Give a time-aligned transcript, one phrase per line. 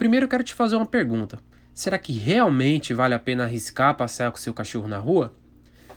[0.00, 1.38] Primeiro eu quero te fazer uma pergunta.
[1.74, 5.34] Será que realmente vale a pena arriscar passear com seu cachorro na rua?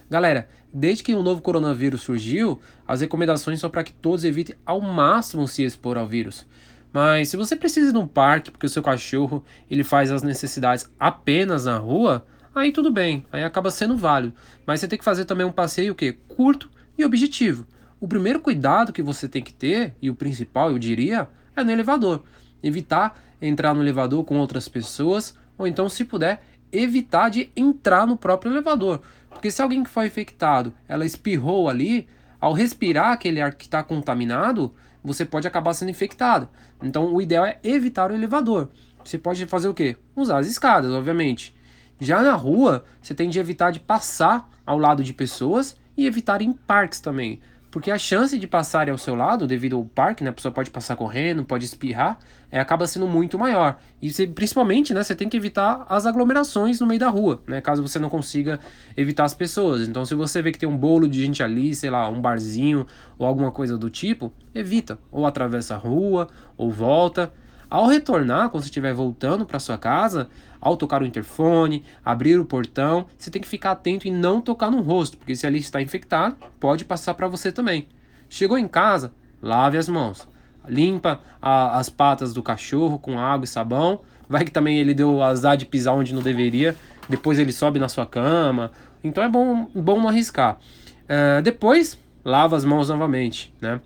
[0.10, 4.82] Galera, desde que o novo coronavírus surgiu, as recomendações são para que todos evitem ao
[4.82, 6.46] máximo se expor ao vírus.
[6.92, 10.92] Mas se você precisa ir num parque porque o seu cachorro ele faz as necessidades
[11.00, 14.36] apenas na rua, aí tudo bem, aí acaba sendo válido.
[14.66, 17.66] Mas você tem que fazer também um passeio que curto e objetivo.
[18.02, 21.72] O primeiro cuidado que você tem que ter, e o principal eu diria, é no
[21.72, 22.26] elevador.
[22.64, 28.18] Evitar entrar no elevador com outras pessoas, ou então, se puder, evitar de entrar no
[28.18, 29.02] próprio elevador.
[29.30, 32.08] Porque se alguém que foi infectado, ela espirrou ali,
[32.40, 34.74] ao respirar aquele ar que está contaminado,
[35.04, 36.50] você pode acabar sendo infectado.
[36.82, 38.70] Então, o ideal é evitar o elevador.
[39.04, 39.98] Você pode fazer o quê?
[40.16, 41.54] Usar as escadas, obviamente.
[42.00, 46.42] Já na rua, você tem de evitar de passar ao lado de pessoas e evitar
[46.42, 47.40] em parques também.
[47.74, 50.70] Porque a chance de passarem ao seu lado, devido ao parque, né, a pessoa pode
[50.70, 52.20] passar correndo, pode espirrar,
[52.52, 53.80] é, acaba sendo muito maior.
[54.00, 57.62] E você, principalmente, né, você tem que evitar as aglomerações no meio da rua, né,
[57.62, 58.60] caso você não consiga
[58.96, 59.88] evitar as pessoas.
[59.88, 62.86] Então, se você vê que tem um bolo de gente ali, sei lá, um barzinho
[63.18, 65.00] ou alguma coisa do tipo, evita.
[65.12, 67.34] Ou atravessa a rua, ou volta.
[67.74, 70.30] Ao retornar, quando você estiver voltando para sua casa,
[70.62, 74.70] ao tocar o interfone, abrir o portão, você tem que ficar atento e não tocar
[74.70, 77.88] no rosto, porque se ali está infectado, pode passar para você também.
[78.30, 80.28] Chegou em casa, lave as mãos.
[80.68, 84.02] Limpa a, as patas do cachorro com água e sabão.
[84.30, 86.76] Vai que também ele deu azar de pisar onde não deveria.
[87.10, 88.72] Depois ele sobe na sua cama.
[89.04, 90.60] Então é bom, bom não arriscar.
[91.06, 93.82] Uh, depois, lava as mãos novamente, né?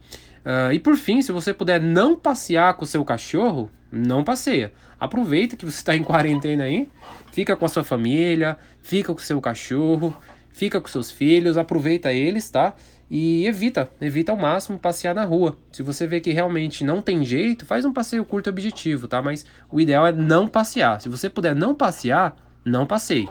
[0.45, 4.71] Uh, e por fim, se você puder não passear com o seu cachorro, não passeia.
[4.99, 6.89] Aproveita que você está em quarentena aí,
[7.31, 10.16] fica com a sua família, fica com o seu cachorro,
[10.49, 12.73] fica com seus filhos, aproveita eles, tá?
[13.09, 15.58] E evita, evita ao máximo passear na rua.
[15.71, 19.21] Se você vê que realmente não tem jeito, faz um passeio curto objetivo, tá?
[19.21, 20.99] Mas o ideal é não passear.
[20.99, 23.30] Se você puder não passear, não passeie.